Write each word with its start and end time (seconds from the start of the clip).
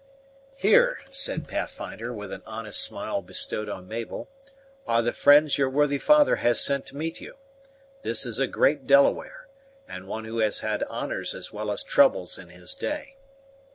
"Here," 0.55 1.01
said 1.11 1.47
Pathfinder, 1.47 2.11
with 2.11 2.33
an 2.33 2.41
honest 2.47 2.81
smile 2.81 3.21
bestowed 3.21 3.69
on 3.69 3.87
Mabel, 3.87 4.31
"are 4.87 5.03
the 5.03 5.13
friends 5.13 5.59
your 5.59 5.69
worthy 5.69 5.99
father 5.99 6.37
has 6.37 6.59
sent 6.59 6.87
to 6.87 6.95
meet 6.97 7.21
you. 7.21 7.37
This 8.01 8.25
is 8.25 8.39
a 8.39 8.47
great 8.47 8.87
Delaware; 8.87 9.47
and 9.87 10.07
one 10.07 10.23
who 10.25 10.39
has 10.39 10.61
had 10.61 10.81
honors 10.85 11.35
as 11.35 11.53
well 11.53 11.69
as 11.71 11.83
troubles 11.83 12.39
in 12.39 12.49
his 12.49 12.73
day. 12.73 13.17